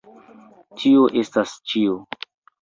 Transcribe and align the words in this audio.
Tio 0.79 1.03
estas 1.23 1.53
ĉio. 1.75 1.99